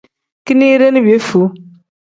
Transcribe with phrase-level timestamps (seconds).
[0.45, 1.45] Kinide ni piyefuu.